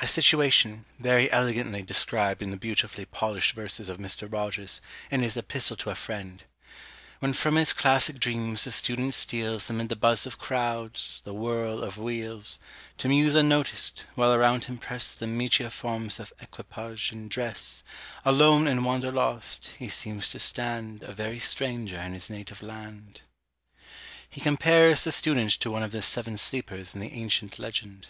[0.00, 4.26] A situation, very elegantly described in the beautifully polished verses of Mr.
[4.28, 6.42] Rogers, in his "Epistle to a Friend:"
[7.20, 11.84] When from his classic dreams the student steals Amid the buzz of crowds, the whirl
[11.84, 12.58] of wheels,
[12.98, 17.84] To muse unnoticed, while around him press The meteor forms of equipage and dress;
[18.24, 23.20] Alone in wonder lost, he seems to stand A very stranger in his native land.
[24.28, 28.08] He compares the student to one of the seven sleepers in the ancient legend.